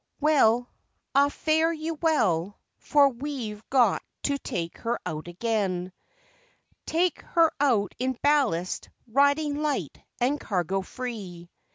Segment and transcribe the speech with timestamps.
[0.19, 0.67] Well,
[1.13, 5.93] ah fare you well, for we've got to take her out again
[6.87, 11.51] Take her out in ballast, riding light and cargo free.